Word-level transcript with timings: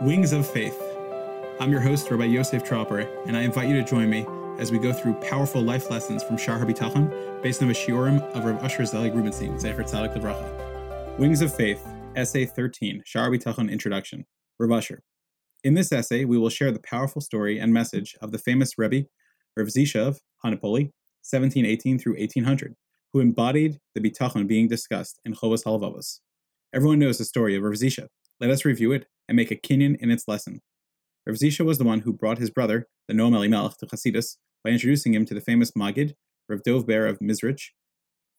Wings 0.00 0.32
of 0.32 0.48
Faith. 0.48 0.80
I'm 1.60 1.70
your 1.70 1.82
host, 1.82 2.10
Rabbi 2.10 2.24
Yosef 2.24 2.64
Tropper, 2.64 3.00
and 3.26 3.36
I 3.36 3.42
invite 3.42 3.68
you 3.68 3.74
to 3.74 3.84
join 3.84 4.08
me 4.08 4.26
as 4.58 4.72
we 4.72 4.78
go 4.78 4.94
through 4.94 5.12
powerful 5.20 5.60
life 5.60 5.90
lessons 5.90 6.22
from 6.22 6.38
Shar 6.38 6.58
HaBitachon 6.58 7.42
based 7.42 7.60
on 7.60 7.68
the 7.68 7.74
shiurim 7.74 8.22
of 8.34 8.46
Rav 8.46 8.64
Usher 8.64 8.86
Zelig 8.86 9.14
Rubenstein, 9.14 9.56
Zecher 9.56 9.86
Tzadik 9.86 10.16
Levracha. 10.16 11.18
Wings 11.18 11.42
of 11.42 11.54
Faith, 11.54 11.86
Essay 12.16 12.46
13, 12.46 13.02
Shar 13.04 13.28
HaBitachon 13.28 13.70
Introduction. 13.70 14.24
Rav 14.58 14.72
Usher. 14.72 15.02
In 15.64 15.74
this 15.74 15.92
essay, 15.92 16.24
we 16.24 16.38
will 16.38 16.48
share 16.48 16.72
the 16.72 16.80
powerful 16.80 17.20
story 17.20 17.58
and 17.58 17.70
message 17.70 18.16
of 18.22 18.32
the 18.32 18.38
famous 18.38 18.78
Rebbe, 18.78 19.06
Rav 19.54 19.66
Zisha 19.66 20.00
of 20.00 20.20
Hanipoli, 20.42 20.92
1718 21.28 21.98
through 21.98 22.14
1800, 22.14 22.74
who 23.12 23.20
embodied 23.20 23.78
the 23.94 24.00
Bitachon 24.00 24.46
being 24.46 24.66
discussed 24.66 25.20
in 25.26 25.34
Chovas 25.34 25.64
Halavavos. 25.64 26.20
Everyone 26.74 27.00
knows 27.00 27.18
the 27.18 27.26
story 27.26 27.54
of 27.54 27.62
Rav 27.64 27.74
Zisha. 27.74 28.06
Let 28.40 28.50
us 28.50 28.64
review 28.64 28.92
it 28.92 29.06
and 29.28 29.36
make 29.36 29.50
a 29.50 29.56
kinyan 29.56 29.96
in 30.00 30.10
its 30.10 30.26
lesson. 30.26 30.62
Rav 31.26 31.36
Zisha 31.36 31.62
was 31.62 31.76
the 31.76 31.84
one 31.84 32.00
who 32.00 32.12
brought 32.14 32.38
his 32.38 32.48
brother, 32.48 32.88
the 33.06 33.12
Noam 33.12 33.34
Elimelech, 33.34 33.76
to 33.76 33.86
Chasidus 33.86 34.38
by 34.64 34.70
introducing 34.70 35.12
him 35.12 35.26
to 35.26 35.34
the 35.34 35.42
famous 35.42 35.72
Magid, 35.72 36.14
Rav 36.48 36.62
Dov 36.62 36.86
Ber 36.86 37.06
of 37.06 37.18
Mizrich, 37.18 37.72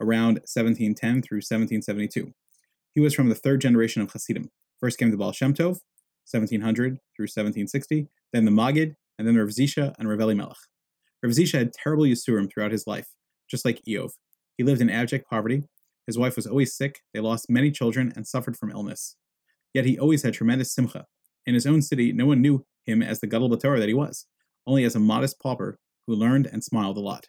around 0.02 0.40
1710 0.50 1.22
through 1.22 1.38
1772. 1.38 2.34
He 2.96 3.00
was 3.00 3.14
from 3.14 3.30
the 3.30 3.36
third 3.36 3.62
generation 3.62 4.02
of 4.02 4.12
Hasidim. 4.12 4.50
First 4.80 4.98
came 4.98 5.12
the 5.12 5.18
Baal 5.18 5.34
Shem 5.34 5.54
Tov, 5.54 5.82
1700 6.26 6.98
through 7.16 7.26
1760, 7.26 8.08
then 8.34 8.46
the 8.46 8.52
Magid, 8.52 8.96
and 9.20 9.28
then 9.28 9.38
Rav 9.38 9.50
Zisha 9.50 9.94
and 10.00 10.10
Rav 10.10 10.20
Elimelech. 10.20 10.58
Rav 11.22 11.32
Zisha 11.32 11.60
had 11.60 11.74
terrible 11.74 12.06
Yisurim 12.06 12.52
throughout 12.52 12.72
his 12.72 12.88
life, 12.88 13.10
just 13.48 13.66
like 13.66 13.84
Iyov. 13.88 14.14
He 14.58 14.64
lived 14.64 14.82
in 14.82 14.90
abject 14.90 15.30
poverty. 15.30 15.62
His 16.08 16.18
wife 16.18 16.36
was 16.36 16.48
always 16.48 16.76
sick, 16.76 17.02
they 17.14 17.20
lost 17.20 17.52
many 17.52 17.70
children, 17.70 18.12
and 18.16 18.26
suffered 18.26 18.58
from 18.58 18.72
illness. 18.72 19.16
Yet 19.74 19.86
he 19.86 19.98
always 19.98 20.24
had 20.24 20.34
tremendous 20.34 20.74
simcha. 20.74 21.06
In 21.46 21.54
his 21.54 21.66
own 21.66 21.82
city, 21.82 22.12
no 22.12 22.26
one 22.26 22.42
knew 22.42 22.66
him 22.84 23.02
as 23.02 23.20
the 23.20 23.28
Gadol 23.28 23.50
B'Torah 23.50 23.80
that 23.80 23.88
he 23.88 23.94
was, 23.94 24.26
only 24.68 24.84
as 24.84 24.96
a 24.96 25.00
modest 25.00 25.40
pauper 25.40 25.80
who 26.08 26.16
learned 26.16 26.48
and 26.48 26.64
smiled 26.64 26.98
a 26.98 27.02
lot. 27.02 27.28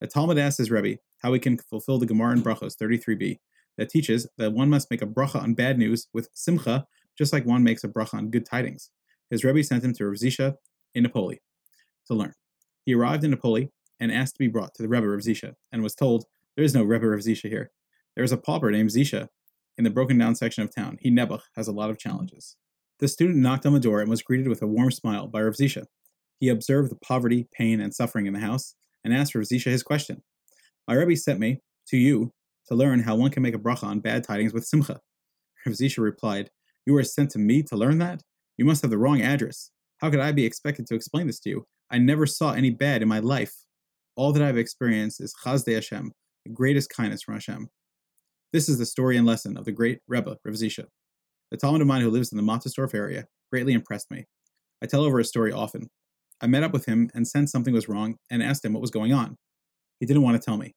The 0.00 0.08
Talmid 0.08 0.40
asks 0.40 0.58
his 0.58 0.70
Rebbe 0.70 1.00
how 1.18 1.32
he 1.32 1.38
can 1.38 1.58
fulfill 1.58 1.98
the 1.98 2.06
Gemara 2.06 2.32
in 2.32 2.42
Brachos 2.42 2.76
33b 2.76 3.38
that 3.78 3.88
teaches 3.88 4.28
that 4.38 4.52
one 4.52 4.68
must 4.68 4.90
make 4.90 5.02
a 5.02 5.06
bracha 5.06 5.42
on 5.42 5.54
bad 5.54 5.78
news 5.78 6.08
with 6.12 6.28
simcha, 6.34 6.86
just 7.16 7.32
like 7.32 7.46
one 7.46 7.62
makes 7.62 7.84
a 7.84 7.88
bracha 7.88 8.14
on 8.14 8.30
good 8.30 8.44
tidings. 8.44 8.90
His 9.30 9.44
Rebbe 9.44 9.62
sent 9.64 9.84
him 9.84 9.94
to 9.94 10.06
Rav 10.06 10.16
Zisha 10.16 10.56
in 10.94 11.04
Napoli 11.04 11.40
to 12.06 12.14
learn. 12.14 12.34
He 12.84 12.94
arrived 12.94 13.24
in 13.24 13.30
Napoli 13.30 13.70
and 14.00 14.12
asked 14.12 14.34
to 14.34 14.38
be 14.40 14.48
brought 14.48 14.74
to 14.74 14.82
the 14.82 14.88
Rebbe 14.88 15.08
Rav 15.08 15.20
Zisha, 15.20 15.54
and 15.70 15.82
was 15.82 15.94
told, 15.94 16.26
There 16.56 16.64
is 16.64 16.74
no 16.74 16.82
Rebbe 16.82 17.06
Rav 17.06 17.20
Zisha 17.20 17.48
here. 17.48 17.70
There 18.14 18.24
is 18.24 18.32
a 18.32 18.36
pauper 18.36 18.70
named 18.70 18.90
Zisha 18.90 19.28
in 19.78 19.84
the 19.84 19.90
broken 19.90 20.18
down 20.18 20.34
section 20.34 20.62
of 20.62 20.74
town. 20.74 20.98
He 21.00 21.10
Nebuch 21.10 21.42
has 21.56 21.68
a 21.68 21.72
lot 21.72 21.90
of 21.90 21.98
challenges. 21.98 22.56
The 22.98 23.08
student 23.08 23.38
knocked 23.38 23.66
on 23.66 23.72
the 23.72 23.80
door 23.80 24.00
and 24.00 24.10
was 24.10 24.22
greeted 24.22 24.48
with 24.48 24.62
a 24.62 24.66
warm 24.66 24.90
smile 24.90 25.26
by 25.26 25.42
Rav 25.42 25.54
Zisha. 25.54 25.86
He 26.38 26.48
observed 26.48 26.90
the 26.90 26.96
poverty, 26.96 27.48
pain, 27.52 27.80
and 27.80 27.94
suffering 27.94 28.26
in 28.26 28.32
the 28.32 28.40
house 28.40 28.74
and 29.04 29.14
asked 29.14 29.34
Rav 29.34 29.44
Zisha 29.44 29.70
his 29.70 29.82
question. 29.82 30.22
My 30.86 30.94
Rebbe 30.94 31.16
sent 31.16 31.40
me 31.40 31.60
to 31.88 31.96
you 31.96 32.32
to 32.68 32.74
learn 32.74 33.00
how 33.00 33.16
one 33.16 33.30
can 33.30 33.42
make 33.42 33.54
a 33.54 33.58
bracha 33.58 33.84
on 33.84 34.00
bad 34.00 34.24
tidings 34.24 34.52
with 34.52 34.64
simcha. 34.64 35.00
Rav 35.66 35.74
Zisha 35.74 35.98
replied, 35.98 36.50
You 36.86 36.94
were 36.94 37.04
sent 37.04 37.30
to 37.30 37.38
me 37.38 37.62
to 37.64 37.76
learn 37.76 37.98
that? 37.98 38.22
You 38.56 38.64
must 38.64 38.82
have 38.82 38.90
the 38.90 38.98
wrong 38.98 39.20
address. 39.22 39.70
How 39.98 40.10
could 40.10 40.20
I 40.20 40.32
be 40.32 40.44
expected 40.44 40.86
to 40.86 40.94
explain 40.94 41.26
this 41.26 41.40
to 41.40 41.50
you? 41.50 41.66
I 41.90 41.98
never 41.98 42.26
saw 42.26 42.52
any 42.52 42.70
bad 42.70 43.02
in 43.02 43.08
my 43.08 43.18
life. 43.18 43.54
All 44.16 44.32
that 44.32 44.42
I've 44.42 44.58
experienced 44.58 45.20
is 45.20 45.34
Chasdei 45.44 45.74
Hashem, 45.74 46.12
the 46.44 46.52
greatest 46.52 46.90
kindness 46.90 47.22
from 47.22 47.34
Hashem. 47.34 47.68
This 48.52 48.68
is 48.68 48.76
the 48.76 48.84
story 48.84 49.16
and 49.16 49.26
lesson 49.26 49.56
of 49.56 49.64
the 49.64 49.72
great 49.72 50.00
Rebbe, 50.06 50.36
Rav 50.44 50.54
Zisha. 50.54 50.84
The 51.50 51.56
Talmid 51.56 51.80
of 51.80 51.86
mine 51.86 52.02
who 52.02 52.10
lives 52.10 52.32
in 52.32 52.36
the 52.36 52.42
Mattersdorf 52.42 52.94
area 52.94 53.24
greatly 53.50 53.72
impressed 53.72 54.10
me. 54.10 54.26
I 54.82 54.86
tell 54.86 55.04
over 55.04 55.16
his 55.16 55.28
story 55.28 55.52
often. 55.52 55.88
I 56.42 56.48
met 56.48 56.62
up 56.62 56.74
with 56.74 56.84
him 56.84 57.08
and 57.14 57.26
sensed 57.26 57.50
something 57.50 57.72
was 57.72 57.88
wrong 57.88 58.16
and 58.30 58.42
asked 58.42 58.62
him 58.62 58.74
what 58.74 58.82
was 58.82 58.90
going 58.90 59.14
on. 59.14 59.36
He 60.00 60.06
didn't 60.06 60.22
want 60.22 60.38
to 60.38 60.44
tell 60.44 60.58
me. 60.58 60.74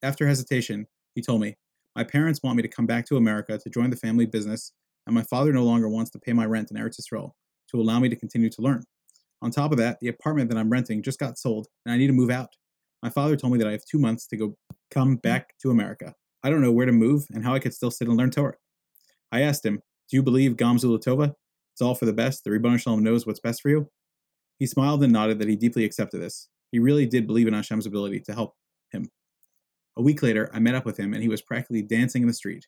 After 0.00 0.28
hesitation, 0.28 0.86
he 1.16 1.20
told 1.20 1.40
me, 1.40 1.56
My 1.96 2.04
parents 2.04 2.40
want 2.44 2.56
me 2.56 2.62
to 2.62 2.68
come 2.68 2.86
back 2.86 3.04
to 3.06 3.16
America 3.16 3.58
to 3.58 3.68
join 3.68 3.90
the 3.90 3.96
family 3.96 4.26
business, 4.26 4.72
and 5.04 5.14
my 5.14 5.24
father 5.24 5.52
no 5.52 5.64
longer 5.64 5.88
wants 5.88 6.12
to 6.12 6.20
pay 6.20 6.32
my 6.32 6.46
rent 6.46 6.70
in 6.70 6.76
Eretz 6.76 7.00
Yisrael 7.00 7.32
to 7.72 7.80
allow 7.80 7.98
me 7.98 8.08
to 8.08 8.16
continue 8.16 8.48
to 8.50 8.62
learn. 8.62 8.84
On 9.42 9.50
top 9.50 9.72
of 9.72 9.78
that, 9.78 9.98
the 10.00 10.08
apartment 10.08 10.50
that 10.50 10.58
I'm 10.58 10.70
renting 10.70 11.02
just 11.02 11.18
got 11.18 11.36
sold, 11.36 11.66
and 11.84 11.92
I 11.92 11.96
need 11.96 12.06
to 12.06 12.12
move 12.12 12.30
out. 12.30 12.50
My 13.02 13.10
father 13.10 13.34
told 13.34 13.54
me 13.54 13.58
that 13.58 13.66
I 13.66 13.72
have 13.72 13.84
two 13.90 13.98
months 13.98 14.28
to 14.28 14.36
go 14.36 14.56
come 14.92 15.16
back 15.16 15.54
to 15.62 15.70
America. 15.70 16.14
I 16.42 16.50
don't 16.50 16.62
know 16.62 16.72
where 16.72 16.86
to 16.86 16.92
move 16.92 17.26
and 17.32 17.44
how 17.44 17.54
I 17.54 17.58
could 17.58 17.74
still 17.74 17.90
sit 17.90 18.08
and 18.08 18.16
learn 18.16 18.30
Torah. 18.30 18.56
I 19.32 19.42
asked 19.42 19.64
him, 19.64 19.82
Do 20.08 20.16
you 20.16 20.22
believe 20.22 20.56
Gamzu 20.56 20.84
Latova? 20.84 21.34
It's 21.72 21.82
all 21.82 21.94
for 21.94 22.06
the 22.06 22.12
best. 22.12 22.44
The 22.44 22.50
Ribono 22.50 22.80
Shel 22.80 22.96
Olam 22.96 23.02
knows 23.02 23.26
what's 23.26 23.40
best 23.40 23.62
for 23.62 23.68
you. 23.68 23.88
He 24.58 24.66
smiled 24.66 25.02
and 25.02 25.12
nodded 25.12 25.38
that 25.38 25.48
he 25.48 25.56
deeply 25.56 25.84
accepted 25.84 26.20
this. 26.20 26.48
He 26.72 26.78
really 26.78 27.06
did 27.06 27.26
believe 27.26 27.46
in 27.46 27.54
Hashem's 27.54 27.86
ability 27.86 28.20
to 28.20 28.34
help 28.34 28.54
him. 28.90 29.10
A 29.96 30.02
week 30.02 30.22
later, 30.22 30.50
I 30.52 30.58
met 30.58 30.74
up 30.74 30.84
with 30.84 30.98
him 30.98 31.12
and 31.12 31.22
he 31.22 31.28
was 31.28 31.42
practically 31.42 31.82
dancing 31.82 32.22
in 32.22 32.28
the 32.28 32.34
street. 32.34 32.66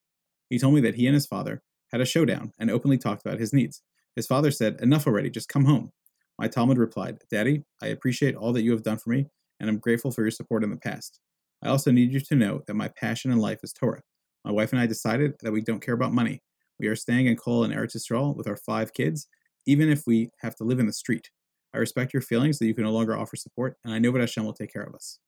He 0.48 0.58
told 0.58 0.74
me 0.74 0.80
that 0.82 0.94
he 0.94 1.06
and 1.06 1.14
his 1.14 1.26
father 1.26 1.62
had 1.92 2.00
a 2.00 2.06
showdown 2.06 2.52
and 2.58 2.70
openly 2.70 2.98
talked 2.98 3.24
about 3.24 3.38
his 3.38 3.52
needs. 3.52 3.82
His 4.16 4.26
father 4.26 4.50
said, 4.50 4.80
Enough 4.80 5.06
already, 5.06 5.30
just 5.30 5.48
come 5.48 5.64
home. 5.64 5.92
My 6.38 6.48
Talmid 6.48 6.78
replied, 6.78 7.18
Daddy, 7.30 7.64
I 7.82 7.88
appreciate 7.88 8.34
all 8.34 8.52
that 8.52 8.62
you 8.62 8.72
have 8.72 8.82
done 8.82 8.98
for 8.98 9.10
me, 9.10 9.26
and 9.58 9.68
I'm 9.68 9.78
grateful 9.78 10.10
for 10.10 10.22
your 10.22 10.30
support 10.30 10.64
in 10.64 10.70
the 10.70 10.76
past. 10.76 11.20
I 11.62 11.68
also 11.68 11.90
need 11.90 12.12
you 12.12 12.20
to 12.20 12.34
know 12.34 12.62
that 12.66 12.74
my 12.74 12.88
passion 12.88 13.30
in 13.30 13.38
life 13.38 13.60
is 13.62 13.72
Torah. 13.72 14.02
My 14.44 14.50
wife 14.50 14.72
and 14.72 14.80
I 14.80 14.86
decided 14.86 15.34
that 15.42 15.52
we 15.52 15.60
don't 15.60 15.84
care 15.84 15.94
about 15.94 16.14
money. 16.14 16.42
We 16.78 16.86
are 16.86 16.96
staying 16.96 17.26
in 17.26 17.36
Kol 17.36 17.64
and 17.64 17.74
Eretz 17.74 17.94
Yisrael 17.94 18.34
with 18.34 18.48
our 18.48 18.56
five 18.56 18.94
kids, 18.94 19.28
even 19.66 19.90
if 19.90 20.04
we 20.06 20.30
have 20.38 20.56
to 20.56 20.64
live 20.64 20.78
in 20.78 20.86
the 20.86 20.92
street. 20.92 21.30
I 21.74 21.78
respect 21.78 22.14
your 22.14 22.22
feelings 22.22 22.58
that 22.58 22.66
you 22.66 22.74
can 22.74 22.84
no 22.84 22.92
longer 22.92 23.16
offer 23.16 23.36
support, 23.36 23.76
and 23.84 23.92
I 23.92 23.98
know 23.98 24.10
that 24.12 24.20
Hashem 24.20 24.44
will 24.44 24.54
take 24.54 24.72
care 24.72 24.82
of 24.82 24.94
us. 24.94 25.18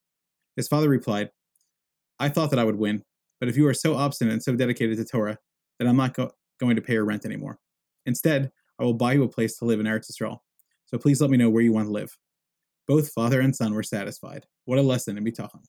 His 0.55 0.67
father 0.67 0.89
replied, 0.89 1.29
I 2.19 2.29
thought 2.29 2.49
that 2.49 2.59
I 2.59 2.63
would 2.63 2.77
win, 2.77 3.03
but 3.39 3.49
if 3.49 3.57
you 3.57 3.67
are 3.67 3.73
so 3.73 3.95
obstinate 3.95 4.33
and 4.33 4.43
so 4.43 4.55
dedicated 4.55 4.97
to 4.97 5.05
Torah, 5.05 5.37
then 5.77 5.87
I'm 5.87 5.97
not 5.97 6.15
go- 6.15 6.31
going 6.59 6.75
to 6.75 6.81
pay 6.81 6.93
your 6.93 7.05
rent 7.05 7.25
anymore. 7.25 7.59
Instead, 8.05 8.51
I 8.79 8.83
will 8.83 8.93
buy 8.93 9.13
you 9.13 9.23
a 9.23 9.29
place 9.29 9.57
to 9.57 9.65
live 9.65 9.79
in 9.79 9.85
Eretz 9.85 10.11
Yisrael. 10.11 10.39
So 10.85 10.97
please 10.97 11.21
let 11.21 11.29
me 11.29 11.37
know 11.37 11.49
where 11.49 11.63
you 11.63 11.71
want 11.71 11.87
to 11.87 11.91
live. 11.91 12.17
Both 12.87 13.11
father 13.13 13.39
and 13.39 13.55
son 13.55 13.73
were 13.73 13.83
satisfied. 13.83 14.45
What 14.65 14.79
a 14.79 14.81
lesson 14.81 15.17
in 15.17 15.23
bitachon. 15.23 15.63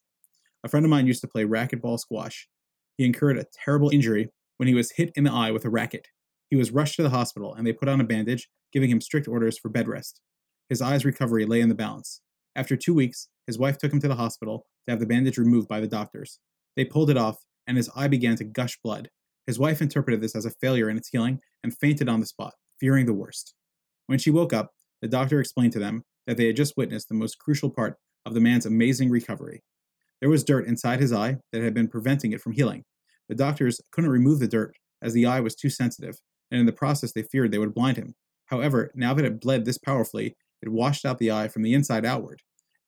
A 0.65 0.67
friend 0.67 0.83
of 0.83 0.89
mine 0.89 1.05
used 1.05 1.21
to 1.21 1.27
play 1.27 1.43
racquetball 1.43 1.99
squash. 1.99 2.49
He 2.97 3.05
incurred 3.05 3.37
a 3.37 3.45
terrible 3.63 3.91
injury 3.91 4.29
when 4.57 4.67
he 4.67 4.73
was 4.73 4.93
hit 4.93 5.11
in 5.15 5.23
the 5.23 5.31
eye 5.31 5.51
with 5.51 5.63
a 5.63 5.69
racket. 5.69 6.07
He 6.49 6.55
was 6.55 6.71
rushed 6.71 6.95
to 6.95 7.03
the 7.03 7.11
hospital 7.11 7.53
and 7.53 7.67
they 7.67 7.71
put 7.71 7.87
on 7.87 8.01
a 8.01 8.03
bandage, 8.03 8.49
giving 8.73 8.89
him 8.89 8.99
strict 8.99 9.27
orders 9.27 9.59
for 9.59 9.69
bed 9.69 9.87
rest. 9.87 10.21
His 10.67 10.81
eye's 10.81 11.05
recovery 11.05 11.45
lay 11.45 11.61
in 11.61 11.69
the 11.69 11.75
balance. 11.75 12.21
After 12.55 12.75
two 12.75 12.95
weeks, 12.95 13.27
his 13.45 13.59
wife 13.59 13.77
took 13.77 13.93
him 13.93 13.99
to 13.99 14.07
the 14.07 14.15
hospital 14.15 14.65
to 14.87 14.91
have 14.91 14.99
the 14.99 15.05
bandage 15.05 15.37
removed 15.37 15.67
by 15.67 15.79
the 15.79 15.87
doctors. 15.87 16.39
They 16.75 16.83
pulled 16.83 17.11
it 17.11 17.17
off, 17.17 17.37
and 17.67 17.77
his 17.77 17.91
eye 17.95 18.07
began 18.07 18.35
to 18.37 18.43
gush 18.43 18.79
blood. 18.83 19.09
His 19.45 19.59
wife 19.59 19.83
interpreted 19.83 20.19
this 20.19 20.35
as 20.35 20.45
a 20.45 20.51
failure 20.61 20.89
in 20.89 20.97
its 20.97 21.09
healing 21.09 21.41
and 21.63 21.77
fainted 21.77 22.09
on 22.09 22.21
the 22.21 22.25
spot, 22.25 22.53
fearing 22.79 23.05
the 23.05 23.13
worst. 23.13 23.53
When 24.07 24.17
she 24.17 24.31
woke 24.31 24.51
up, 24.51 24.71
the 25.03 25.07
doctor 25.07 25.39
explained 25.39 25.73
to 25.73 25.79
them 25.79 26.05
that 26.25 26.37
they 26.37 26.47
had 26.47 26.55
just 26.55 26.73
witnessed 26.75 27.07
the 27.07 27.13
most 27.13 27.37
crucial 27.37 27.69
part 27.69 27.97
of 28.25 28.33
the 28.33 28.41
man's 28.41 28.65
amazing 28.65 29.11
recovery. 29.11 29.61
There 30.25 30.31
was 30.31 30.43
dirt 30.43 30.65
inside 30.65 30.99
his 30.99 31.13
eye 31.13 31.37
that 31.51 31.61
had 31.61 31.75
been 31.75 31.87
preventing 31.87 32.31
it 32.31 32.41
from 32.41 32.53
healing. 32.53 32.83
The 33.29 33.35
doctors 33.35 33.79
couldn't 33.91 34.09
remove 34.09 34.39
the 34.39 34.47
dirt 34.47 34.75
as 34.99 35.13
the 35.13 35.27
eye 35.27 35.39
was 35.39 35.53
too 35.53 35.69
sensitive, 35.69 36.15
and 36.49 36.59
in 36.59 36.65
the 36.65 36.71
process 36.71 37.11
they 37.11 37.21
feared 37.21 37.51
they 37.51 37.59
would 37.59 37.75
blind 37.75 37.97
him. 37.97 38.15
However, 38.47 38.91
now 38.95 39.13
that 39.13 39.23
it 39.23 39.39
bled 39.39 39.65
this 39.65 39.77
powerfully, 39.77 40.35
it 40.63 40.69
washed 40.69 41.05
out 41.05 41.19
the 41.19 41.31
eye 41.31 41.47
from 41.47 41.61
the 41.61 41.75
inside 41.75 42.05
outward, 42.05 42.41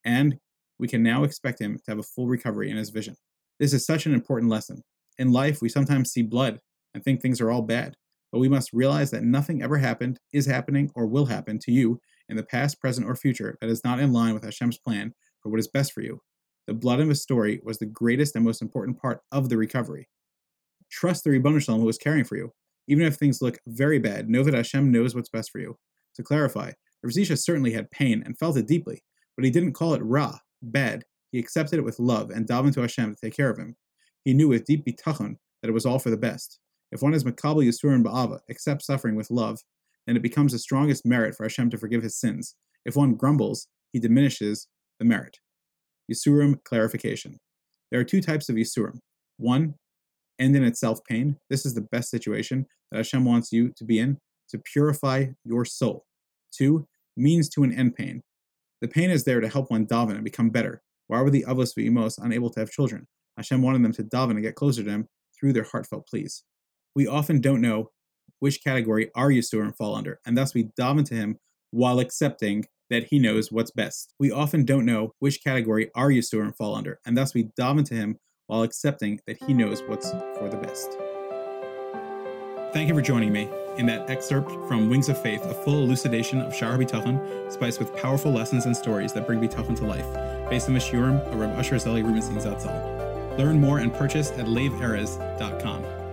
and 0.04 0.40
we 0.80 0.88
can 0.88 1.04
now 1.04 1.24
expect 1.24 1.62
him 1.62 1.78
to 1.78 1.84
have 1.92 2.00
a 2.00 2.04
full 2.04 2.26
recovery 2.26 2.72
in 2.72 2.78
his 2.78 2.90
vision. 2.90 3.16
This 3.60 3.72
is 3.72 3.86
such 3.86 4.08
an 4.08 4.16
important 4.16 4.50
lesson. 4.50 4.82
In 5.20 5.32
life, 5.32 5.62
we 5.62 5.70
sometimes 5.70 6.10
see 6.10 6.24
blood 6.24 6.60
and 6.96 7.04
think 7.04 7.22
things 7.22 7.40
are 7.40 7.52
all 7.52 7.62
bad, 7.62 7.94
but 8.32 8.40
we 8.40 8.50
must 8.50 8.74
realize 8.74 9.12
that 9.12 9.22
nothing 9.22 9.62
ever 9.62 9.78
happened, 9.78 10.18
is 10.34 10.48
happening, 10.48 10.90
or 10.96 11.06
will 11.06 11.28
happen 11.28 11.60
to 11.60 11.72
you 11.72 12.00
in 12.30 12.36
the 12.36 12.42
past, 12.42 12.82
present, 12.82 13.06
or 13.06 13.16
future 13.16 13.60
that 13.62 13.70
is 13.70 13.84
not 13.84 14.00
in 14.00 14.12
line 14.12 14.34
with 14.34 14.44
Hashem's 14.44 14.80
plan 14.80 15.14
for 15.44 15.50
what 15.52 15.60
is 15.60 15.68
best 15.68 15.94
for 15.94 16.02
you. 16.02 16.20
The 16.68 16.74
blood 16.74 17.00
of 17.00 17.08
his 17.08 17.22
story 17.22 17.62
was 17.64 17.78
the 17.78 17.86
greatest 17.86 18.36
and 18.36 18.44
most 18.44 18.62
important 18.62 19.02
part 19.02 19.22
of 19.32 19.48
the 19.48 19.58
recovery. 19.58 20.10
Trust 20.92 21.24
the 21.24 21.30
Ribono 21.30 21.62
Shel 21.62 21.78
Olam 21.78 21.82
who 21.82 21.90
is 21.90 21.98
caring 21.98 22.26
for 22.26 22.36
you. 22.36 22.52
Even 22.90 23.06
if 23.06 23.16
things 23.16 23.42
look 23.42 23.60
very 23.68 24.00
bad, 24.00 24.30
know 24.30 24.44
that 24.44 24.54
Hashem 24.54 24.92
knows 24.92 25.16
what's 25.16 25.30
best 25.30 25.52
for 25.52 25.60
you. 25.60 25.78
To 26.16 26.24
clarify, 26.24 26.72
Rav 27.04 27.14
Zisha 27.14 27.38
certainly 27.38 27.72
had 27.72 27.92
pain 27.92 28.22
and 28.26 28.38
felt 28.38 28.58
it 28.58 28.68
deeply, 28.68 29.04
but 29.36 29.46
he 29.46 29.52
didn't 29.52 29.74
call 29.74 29.94
it 29.94 30.04
ra, 30.04 30.40
bad. 30.62 31.04
He 31.32 31.40
accepted 31.40 31.80
it 31.80 31.84
with 31.84 32.00
love 32.00 32.32
and 32.32 32.48
davened 32.48 32.74
to 32.74 32.82
Hashem 32.82 33.16
to 33.16 33.22
take 33.22 33.36
care 33.36 33.50
of 33.50 33.58
him. 33.58 33.76
He 34.24 34.34
knew 34.34 34.50
with 34.50 34.66
deep 34.66 34.86
bitachon 34.86 35.38
that 35.62 35.70
it 35.70 35.74
was 35.74 35.86
all 35.86 36.00
for 36.00 36.10
the 36.10 36.18
best. 36.18 36.60
If 36.92 37.02
one 37.02 37.14
is 37.14 37.24
makabel 37.24 37.66
yisurim 37.66 38.04
ba'ava, 38.04 38.40
accepts 38.50 38.86
suffering 38.86 39.16
with 39.16 39.32
love, 39.32 39.60
then 40.06 40.16
it 40.16 40.22
becomes 40.22 40.54
the 40.54 40.60
strongest 40.60 41.06
merit 41.06 41.36
for 41.36 41.44
Hashem 41.44 41.70
to 41.70 41.78
forgive 41.78 42.04
his 42.04 42.20
sins. 42.20 42.56
If 42.86 42.96
one 42.96 43.16
grumbles, 43.16 43.68
he 43.92 44.00
diminishes 44.00 44.68
the 45.00 45.06
merit. 45.06 45.40
Yisurim 46.12 46.64
clarification. 46.64 47.40
There 47.92 48.00
are 48.00 48.06
two 48.06 48.22
types 48.22 48.50
of 48.50 48.56
Yisurim. 48.56 49.00
One, 49.38 49.76
end 50.40 50.56
in 50.56 50.64
itself 50.64 51.00
pain. 51.08 51.38
This 51.50 51.66
is 51.66 51.74
the 51.74 51.88
best 51.92 52.10
situation 52.10 52.66
that 52.92 52.98
Hashem 52.98 53.26
wants 53.26 53.52
you 53.52 53.72
to 53.78 53.84
be 53.84 54.00
in. 54.00 54.18
to 54.50 54.58
purify 54.60 55.26
your 55.44 55.66
soul. 55.66 56.06
Two, 56.54 56.88
means 57.18 57.50
to 57.50 57.64
an 57.64 57.74
end 57.74 57.96
pain. 57.96 58.22
The 58.82 58.88
pain 58.88 59.10
is 59.10 59.24
there 59.24 59.42
to 59.42 59.50
help 59.50 59.72
one 59.72 59.86
daven 59.86 60.16
and 60.16 60.24
become 60.24 60.50
better. 60.50 60.82
Why 61.08 61.22
were 61.22 61.30
the 61.30 61.46
Avos 61.48 61.76
V'imos 61.76 62.18
unable 62.22 62.50
to 62.52 62.60
have 62.60 62.70
children? 62.70 63.08
Hashem 63.38 63.62
wanted 63.62 63.84
them 63.84 63.94
to 63.94 64.04
daven 64.04 64.32
and 64.32 64.42
get 64.42 64.56
closer 64.56 64.84
to 64.84 64.90
Him 64.90 65.08
through 65.38 65.54
their 65.54 65.64
heartfelt 65.64 66.08
pleas. 66.08 66.44
We 66.96 67.08
often 67.08 67.42
don't 67.42 67.62
know 67.62 67.92
which 68.40 68.64
category 68.64 69.10
our 69.16 69.30
Yisurim 69.30 69.76
fall 69.76 69.96
under, 69.96 70.20
and 70.26 70.38
thus 70.38 70.54
we 70.54 70.70
daven 70.80 71.06
to 71.06 71.16
Him 71.16 71.38
while 71.72 72.00
accepting 72.00 72.66
that 72.90 73.06
He 73.06 73.20
knows 73.20 73.52
what's 73.52 73.72
best. 73.72 74.14
We 74.20 74.32
often 74.32 74.66
don't 74.66 74.86
know 74.86 75.14
which 75.20 75.44
category 75.44 75.90
our 75.96 76.10
Yisurim 76.10 76.56
fall 76.56 76.76
under, 76.76 77.00
and 77.06 77.18
thus 77.18 77.34
we 77.34 77.50
dive 77.56 77.78
into 77.78 77.96
Him 77.96 78.18
while 78.48 78.64
accepting 78.64 79.20
that 79.28 79.42
He 79.44 79.54
knows 79.54 79.82
what's 79.84 80.12
for 80.12 80.50
the 80.50 80.58
best. 80.58 80.98
Thank 82.74 82.90
you 82.90 82.96
for 82.96 83.02
joining 83.02 83.32
me 83.32 83.50
in 83.78 83.86
that 83.86 84.10
excerpt 84.10 84.52
from 84.68 84.90
Wings 84.90 85.10
of 85.10 85.22
Faith, 85.22 85.44
a 85.46 85.54
full 85.54 85.84
elucidation 85.84 86.42
of 86.42 86.54
Shar 86.54 86.78
B'Tachon, 86.78 87.52
spiced 87.52 87.80
with 87.80 87.96
powerful 87.96 88.32
lessons 88.32 88.66
and 88.66 88.76
stories 88.76 89.14
that 89.14 89.28
bring 89.28 89.40
B'Tachon 89.40 89.76
to 89.78 89.86
life, 89.86 90.50
based 90.50 90.68
on 90.68 90.74
the 90.74 90.80
Shiurim 90.80 91.26
of 91.32 91.40
Rav 91.40 91.58
Usher 91.58 91.80
Zelig 91.80 92.06
Rubenstein 92.06 92.38
Zatzal. 92.38 93.38
Learn 93.38 93.60
more 93.62 93.80
and 93.80 93.94
purchase 93.94 94.32
at 94.32 94.46
laveerez.com. 94.48 96.07